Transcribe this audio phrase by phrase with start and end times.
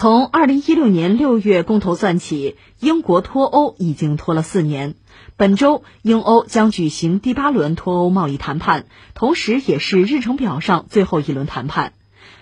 [0.00, 4.94] 从二零一六年六月公投算起，英国脱欧已经拖了四年。
[5.36, 11.94] 本周，英欧将举行第八轮脱欧贸易谈判，同时也是日程表上最后一轮谈判。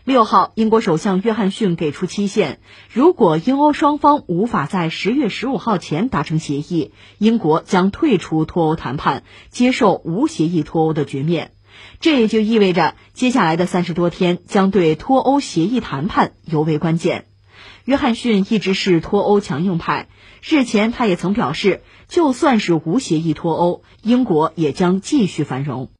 [0.04, 2.60] 六号，英国首相约翰逊给出期限，
[2.92, 11.52] 如果英欧双方无法在十月十五号前达成协议，英国将退出脱欧谈判，接受无协议脱欧的局面。
[12.00, 17.24] 这也就意味着，接下来的三十多天将对脱欧协议谈判尤为关键。
[17.86, 20.08] 约翰逊一直是脱欧强硬派，
[20.42, 25.92] 日前他也曾表示，就算是无协议脱欧，英国也将继续繁荣。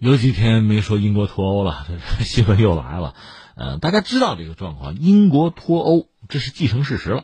[0.00, 1.86] 有几天没说英国脱欧了，
[2.18, 3.14] 这新闻又来了。
[3.54, 7.22] 呃，大家知道这个状况，英国脱欧这是既成事实了。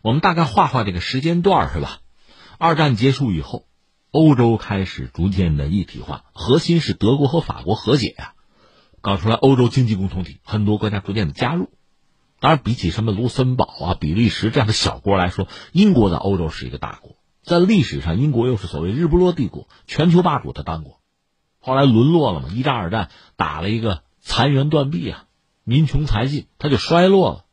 [0.00, 1.98] 我们大概画画这个时间段是吧？
[2.56, 3.66] 二战结束以后，
[4.12, 8.32] 欧洲开始逐渐的一体化，核心是德国和法国和解呀，
[9.02, 11.68] 搞出来欧洲经济共同体，很多国家逐渐的加入。
[12.38, 17.16] 当然，比起什么卢森堡啊、比利时这样的小国来说，英国在欧洲是一个大国。
[17.42, 21.00] 在历史上，英国又是所谓日不落帝国，全球霸主他当过，
[21.60, 25.24] 后来沦落了嘛，一战、二战打了一个残垣断壁啊，
[25.64, 27.44] 民穷财尽，他就衰落了。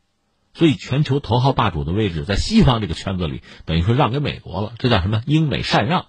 [0.55, 5.23] 所以，全球头号霸主的位置在西方这个圈子里，等于说让给美国了，这叫什么？
[5.25, 6.07] 英美禅让。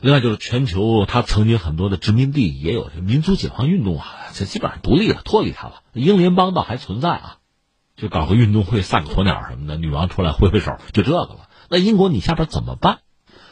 [0.00, 5.82] 另外，就是全球他曾经很多的殖民地也有民族解放运动啊，这基本上独立了，脱离他了。
[5.92, 7.38] 英联邦倒还存在啊。
[7.96, 11.48] 就搞个运动会，散个鸵鸟什么的，女王出来挥挥手，就这个了。
[11.68, 12.98] 那英国你下边怎么办？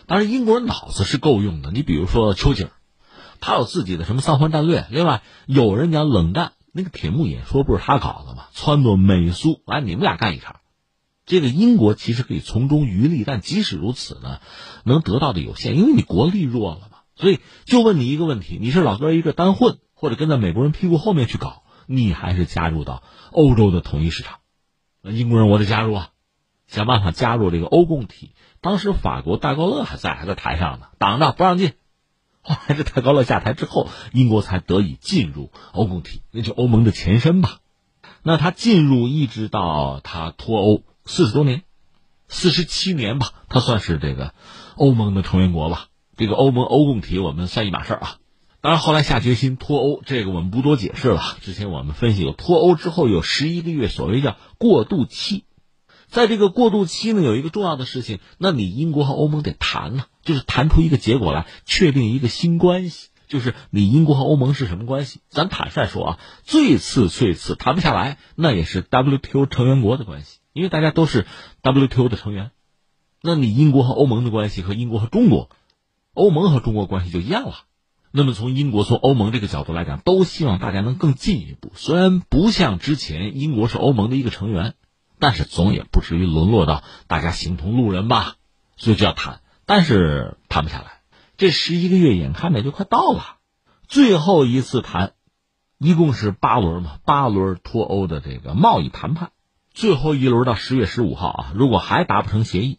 [0.06, 1.70] 当然，英国人脑子是够用的。
[1.70, 2.70] 你比如说丘吉尔，
[3.40, 4.86] 他有自己的什么三环战略。
[4.90, 8.46] 另外，有人讲冷战，那个铁幕演说不是他搞的吗？
[8.54, 10.56] 撺掇美苏来，你们俩干一场。
[11.24, 14.40] 这个英国其实可以从中渔利，但即使如此呢，
[14.84, 16.98] 能得到的有限，因为你国力弱了嘛。
[17.14, 21.62] 所以，就问你一个问题：你是老哥一个单混，或者跟在美国人屁股后面去搞？
[21.86, 24.38] 你还是加入到欧洲的统一市场，
[25.00, 26.08] 那英国人我得加入啊，
[26.66, 28.32] 想办法加入这个欧共体。
[28.60, 31.72] 当时法国戴高乐还在，还在台上呢，挡着不让进。
[32.44, 37.58] 后来这戴高乐下台之后，英国才得以进入欧共体，那就欧盟的前身吧。
[38.22, 41.62] 那他进入一直到他脱欧四十多年，
[42.28, 44.34] 四十七年吧，他算是这个
[44.76, 45.86] 欧盟的成员国吧。
[46.16, 48.16] 这个欧盟欧共体我们算一码事儿啊。
[48.62, 51.20] 当然，后来下决心脱欧，这个我们不多解释了。
[51.40, 55.46] 之前我们分析过，脱欧之后有十一个月所谓叫过渡期，
[56.06, 65.22] 在这个过渡期呢，有一个重要的事情，那你英国和欧盟得谈呢，就是谈出一个结果来，确定一个新关系，就是你英国和欧盟是什么关系？
[65.28, 71.26] 咱坦率说啊，最次最次谈不下来，那也是 WTO 成员国的关系，因为大家都是
[71.62, 72.52] WTO 的成员，
[73.22, 75.50] 那你英国和欧盟的关系和英国和中国，
[76.14, 77.54] 欧盟和中国关系就一样了。
[78.12, 81.72] 那么从英国、从欧盟这个角度来讲，都希望大家能更进一步。
[81.74, 84.74] 虽然不像之前英国是欧盟的一个成员，
[85.18, 88.34] 但是总也不至于沦落到大家形同路人吧。
[88.76, 91.00] 所以就要谈，但是谈不下来。
[91.36, 93.36] 这十一个月眼看着就快到了，
[93.86, 95.12] 最后一次谈，
[95.78, 99.30] 一共是八轮嘛，八轮脱欧的这个贸易谈判，
[99.72, 102.78] 最后一轮到十月十五号啊，如果还达不成协议，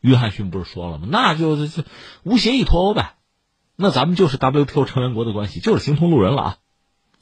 [0.00, 1.06] 约翰逊不是说了吗？
[1.08, 1.84] 那就就
[2.24, 3.14] 无协议脱欧呗。
[3.82, 6.56] 那咱们就是 WTO 成员国的关系，就是形同路人了啊，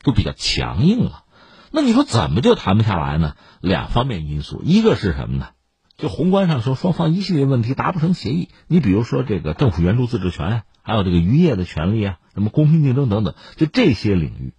[0.02, 1.22] 都比较强硬了。
[1.70, 3.36] 那你说怎么就谈不下来呢？
[3.60, 5.50] 两方面因素，一个是什么呢？
[5.96, 8.48] 就宏观上说，双方一系列问题达不成协议。
[8.66, 14.54] 你比如说这个政府援助自治权，还有这个渔业的权利啊，什么公平竞争等等，就这些领域，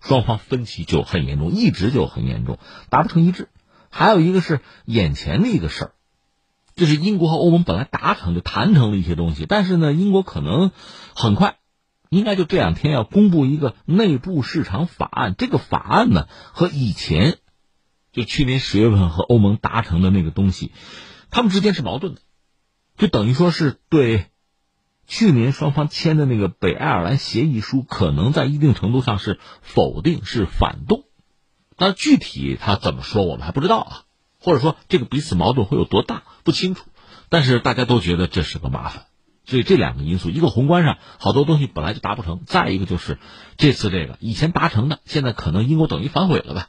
[0.00, 2.58] 双方分歧就很严重，一直就很严重，
[2.90, 3.48] 达不成一致。
[3.90, 5.92] 还有一个是眼前的一个事儿。
[6.76, 10.72] 就是英国和欧盟本来达成就谈成了一些东西，但是呢，英国可能
[11.14, 11.58] 很快，
[12.08, 15.34] 应该就这两天要公布一个内部市场法案。
[15.38, 17.38] 这个法案呢，和以前
[18.12, 20.72] 就去年十月份和欧盟达成的那个东西，
[21.30, 22.20] 他们之间是矛盾的，
[22.96, 24.26] 就等于说是对
[25.06, 31.04] 去年双方签的那个北爱尔兰协议书，可能在一定程度上是否定、是反动。
[31.76, 34.02] 但具体他怎么说，我们还不知道啊。
[34.44, 36.84] 或者说，这个彼此矛盾会有多大不清楚，
[37.30, 39.06] 但是大家都觉得这是个麻烦，
[39.46, 43.18] 所以这两个因素，一个宏观上好多东西本来就达不成，再一个就是
[43.56, 46.66] 这次这个以前达成的，现在可能英国等于反悔了吧，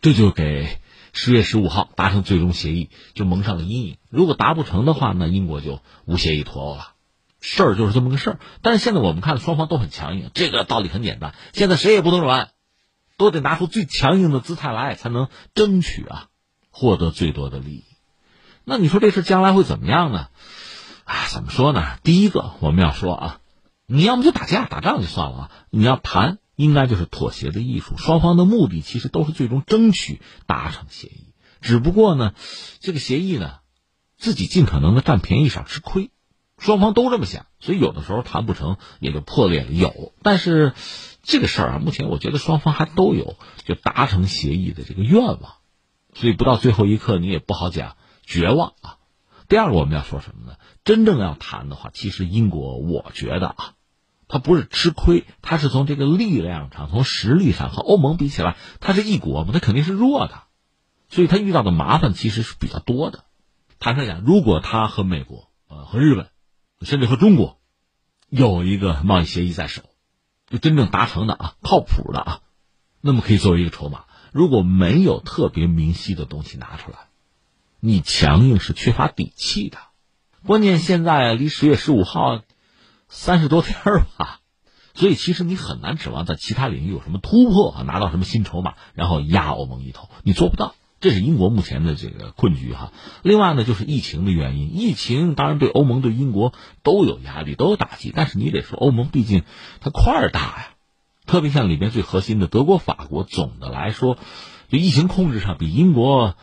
[0.00, 0.78] 这就给
[1.12, 3.98] 十月十五号达成最终协议就蒙上了阴影。
[4.08, 6.94] 如果达不成的话，那英国就无协议脱欧了，
[7.42, 8.40] 事儿就是这么个事儿。
[8.62, 12.48] 但是现在我们看双方都很强硬，这个道理很简单，现在谁也不能软，
[13.18, 16.28] 都得拿出最强硬的姿态来，才能争取啊。
[16.72, 17.84] 获得最多的利益，
[18.64, 20.28] 那你说这事将来会怎么样呢？
[21.04, 21.98] 啊，怎么说呢？
[22.02, 23.40] 第一个我们要说啊，
[23.86, 27.96] 你要么就打架打仗就算了啊，你要谈，应该就是妥协的艺术。
[27.98, 31.34] 双方的目的其实都是最终争取达成协议。
[31.60, 32.34] 只不过呢，
[32.80, 33.58] 这个协议呢，
[34.16, 36.10] 自己尽可能的占便宜少吃亏，
[36.56, 39.70] 双方都这么想，所以有的时候谈不成也就破裂了。
[39.70, 40.72] 有，但是
[41.22, 45.54] 这个事儿啊，目前我觉得双方还都有就达成协议的这个愿望，
[46.14, 48.98] 所以不到最后一刻你也不好讲绝望啊。
[49.48, 50.56] 第二个我们要说什么呢？
[50.84, 53.74] 真正要谈的话，其实英国我觉得啊，
[54.28, 60.42] 他不是吃亏，他是从这个力量上、从实力上和欧盟比起来，他是一国嘛，他肯定是弱的。
[61.08, 63.24] 所以他遇到的麻烦其实是比较多的。
[63.78, 66.30] 坦率讲，如果他和美国、呃和日本，
[66.80, 67.60] 甚至和中国，
[68.30, 69.82] 有一个贸易协议在手，
[70.48, 72.40] 就真正达成的啊，靠谱的啊，
[73.02, 74.04] 那么可以作为一个筹码。
[74.32, 76.98] 如果没有特别明晰的东西拿出来，
[77.78, 79.78] 你强硬是缺乏底气的。
[80.44, 82.42] 关键现在离十月十五号
[83.08, 84.40] 三十多天儿吧，
[84.94, 90.74] 所以其实你很难指望在其他领域有什么突破啊，拿到什么新筹码，然后压欧盟一头，你做不到。
[91.00, 92.92] 这是英国目前的这个困局哈。
[93.22, 98.12] 另外呢，就是疫情的原因，疫情当然对欧盟对英国都有压力，都有打击。
[98.14, 99.42] 但是你得说，欧盟毕竟
[99.80, 100.71] 它块儿大呀，
[101.32, 104.18] 特别像里边最核心的德国、法国，总的来说，
[104.68, 106.36] 就疫情控制上比英国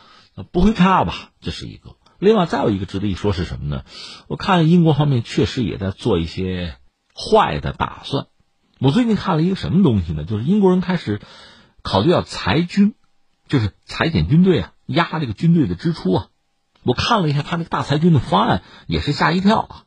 [0.52, 1.30] 不会差吧？
[1.42, 1.96] 这是一个。
[2.18, 3.84] 另外再有一个值得一说是什么呢？
[4.28, 6.78] 我看英国方面确实也在做一些
[7.14, 8.30] 坏的打算。
[8.80, 10.24] 我最近看了一个什么东西呢？
[10.24, 11.22] 就是英国人开始
[11.84, 12.96] 考虑要裁军。
[13.48, 16.28] 就是裁减军队啊，压这个军队的支出啊。
[16.82, 19.84] 我看了一下他那个大裁军的方案，也是吓一跳啊。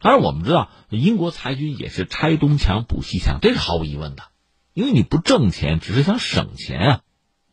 [0.00, 4.22] 当然，我们知道英国裁军也是拆东墙补西墙，这是毫无疑问的。
[4.74, 7.00] 因为你不挣钱，只是想省钱啊，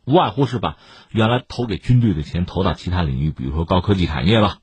[0.05, 0.77] 无外乎是把
[1.11, 4.57] 原来投给军队的钱投到其他领域，比如说高科技产业吧。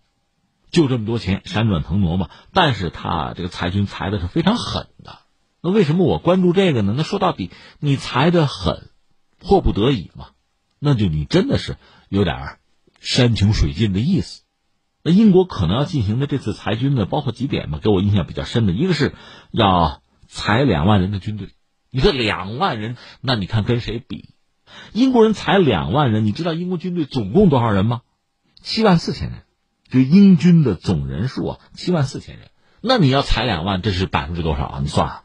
[0.71, 2.29] 就这么多钱，闪转腾挪嘛。
[2.53, 5.21] 但是他这个裁军裁的是非常狠的。
[5.63, 6.95] 那为什么我关注这个呢？
[6.97, 8.91] 那说到底，你裁的狠，
[9.39, 10.31] 迫不得已嘛。
[10.81, 11.77] 那就你真的是
[12.09, 12.59] 有点
[13.01, 14.43] 山穷水尽的意思。
[15.05, 19.15] 那英国可能要进行的这次裁军呢，包括几点吧，给我印象比较深的一个是
[19.53, 21.51] 要裁两万人的军队。
[21.91, 24.31] 你说两万人，那你看跟谁比？
[24.93, 28.03] 英国人裁两万人，你知道英国军队总共多少人吗？
[28.61, 29.43] 七万四千人，
[29.89, 32.51] 就英军的总人数啊，七万四千人。
[32.81, 34.81] 那你要裁两万，这是百分之多少啊？
[34.83, 35.23] 你算啊。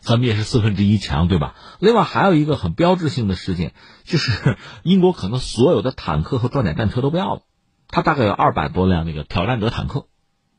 [0.00, 1.56] 咱们也是四分之一强，对吧？
[1.80, 3.74] 另外还有一个很标志性的事件，
[4.04, 7.42] 就是 英国可能所有的坦克和装甲战车都不要了，
[7.88, 10.06] 它大概有二百多辆那个挑战者坦克，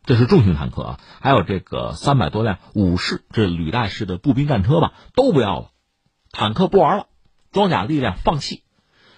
[0.10, 5.72] 这是重型坦克啊，还有这个三百多辆武士，这履带式的步兵战车吧，都不要了，
[6.32, 7.06] 坦克不玩了，
[7.52, 8.64] 装甲力量放弃，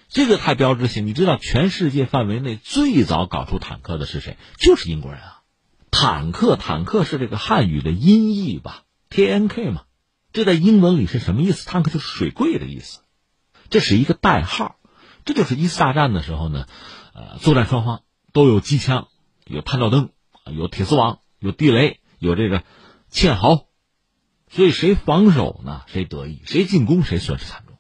[0.10, 1.08] 这个太标志性。
[1.08, 4.36] 你知道全世界范围内最早搞出坦克的是谁？
[4.58, 5.42] 就是英国人啊！
[5.92, 9.84] 坦克，坦克是这个汉语的音译吧，T N K 嘛。
[10.34, 11.66] 这在英文里是什么意思？
[11.66, 13.00] 坦克就是水柜的意思，
[13.70, 14.76] 这是一个代号。
[15.24, 16.66] 这就是一次大战的时候呢，
[17.14, 18.02] 呃，作战双方
[18.34, 19.08] 都有机枪、
[19.46, 20.10] 有探照灯、
[20.46, 22.64] 有铁丝网、有地雷、有这个
[23.10, 23.68] 堑壕，
[24.50, 27.78] 所以谁防守呢，谁得意；谁进攻，谁损失惨重。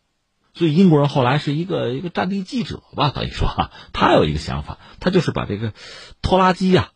[0.53, 5.73] 所以英国人后来是一个一个战地记者吧，等于说哈，他有一个想法，他就是把这个
[6.21, 6.91] 拖拉机呀，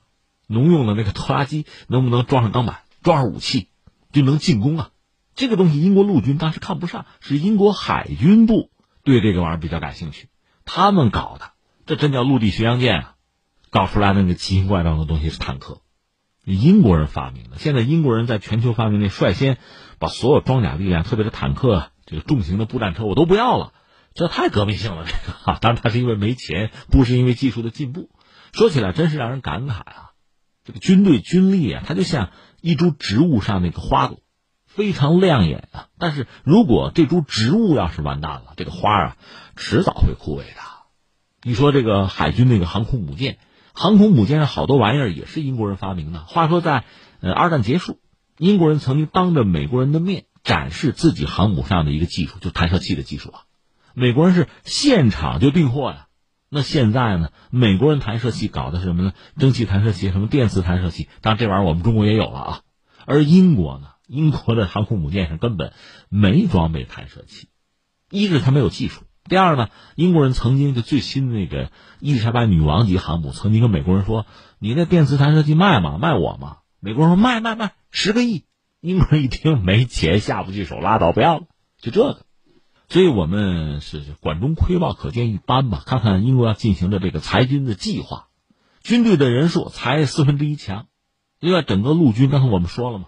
[0.48, 3.70] 农用的那个拖拉机能不能装上钢板，装上武器，
[4.12, 4.90] 就能进攻啊。
[5.36, 8.72] 这个东西，英国陆军当时看不上，是英国海军部
[9.04, 10.30] 对这个玩意儿比较感兴趣，
[10.64, 11.52] 他们搞的，
[11.86, 13.15] 这真叫陆地巡洋舰啊！
[13.70, 15.81] 搞出来的那个奇形怪状的东西是坦克，
[16.44, 17.57] 英国人发明的。
[17.57, 19.57] 现在英国人在全球范围内率先
[20.00, 23.74] 把所有装甲力量，特别是坦克、这个重型的步战车，我都不要了，
[24.14, 25.06] 这太革命性了。
[25.06, 28.10] 这个啊， 当然他是因为没钱，不是因为技术的进步。
[28.54, 30.12] 说起来真是让人感慨啊！
[30.64, 32.31] 这个军队军力啊，它就像
[32.62, 34.19] 一株植物上那个花朵。
[34.66, 35.88] 非常亮眼啊！
[35.98, 39.18] 但是如果这株植物要是完蛋了，这个花啊，
[39.56, 40.62] 迟早会枯萎的。
[41.44, 43.38] 你说这个海军那个航空母舰，
[43.76, 46.24] 航空母舰上好多玩意儿也是英国人发明的。
[46.24, 46.86] 话说在
[47.20, 48.00] 呃二战结束，
[48.38, 53.42] 英国人曾经当着美国人的面展示自己航母上的一个技术，就弹射器的技术啊。
[53.94, 56.08] 美国人是现场就订货呀。
[56.50, 59.14] 那现在呢，美国人弹射器搞的是什么呢？
[59.38, 61.10] 蒸汽弹射器，什么电磁弹射器？
[61.22, 62.62] 当然这玩意儿我们中国也有了啊。
[63.06, 63.88] 而英国呢？
[64.08, 65.74] 英国的航空母舰上根本
[66.10, 67.50] 没装备弹射器，
[68.12, 74.28] 一是他没有技术，第二呢，英国人曾经就最新的那个伊丽莎白女王级航母曾经跟美国人说
[74.60, 75.98] ：“你那电磁弹射器卖吗？
[75.98, 78.46] 卖我吗？”美国人说：“卖卖卖，十个亿。”
[78.82, 81.46] 英国人一听没钱下不去手，拉倒不要了，
[81.82, 82.26] 就这个。
[82.88, 85.82] 所以我们是管中窥豹，可见一斑吧。
[85.84, 88.28] 看看英国要进行的这个裁军的计划，
[88.84, 90.86] 军队的人数裁四分之一强，
[91.40, 93.08] 另外整个陆军，刚才我们说了嘛。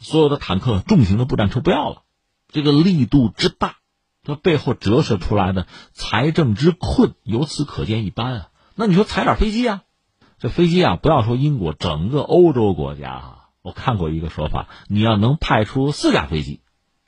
[0.00, 2.02] 所有的坦克、重型的步战车不要了，
[2.48, 3.76] 这个力度之大，
[4.24, 8.48] 这背后折射出来的财政之困，由此可见一斑啊！
[8.74, 9.82] 那你说裁点飞机啊？
[10.38, 16.62] 这飞机啊，不要说英国，整个欧洲国家啊，我看过一个说法，你要能派出四架飞机，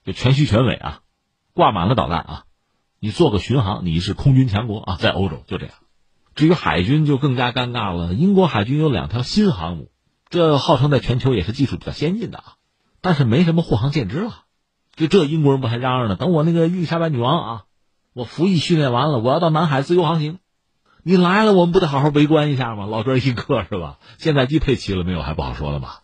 [0.04, 1.00] 就全虚全尾啊，
[1.54, 2.44] 挂满了导弹啊，
[3.00, 5.74] 你做个巡航，你是空军强国啊，在欧洲就这样。
[6.34, 9.90] 至于海军就更加尴尬了，英国海军有两条新航母，
[10.28, 12.44] 这号称在全球也是技术比较先进的啊，
[13.00, 14.45] 但是没什么护航舰只了。
[14.96, 16.16] 就这英国人不还嚷嚷呢？
[16.16, 17.64] 等我那个伊丽莎白女王啊，
[18.14, 20.38] 我服役训练完了，我要到南海自由航行。
[21.02, 22.86] 你来了，我们不得好好围观一下吗？
[22.86, 23.98] 老这一个是吧？
[24.18, 26.00] 现在机配齐了没有还不好说了吧？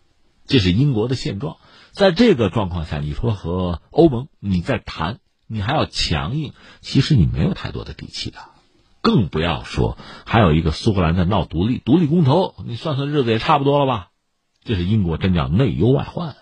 [0.47, 1.57] 这是英国的现状。
[1.93, 8.39] 在这个状况下，你说和欧盟你在谈，你还要强硬，其实你没有太多的底气的。
[9.01, 14.09] 更不要说还有一个苏格兰在闹独立，独立公投，你算算日子也差不多了吧？
[14.63, 16.37] 这是英国真叫内忧外患。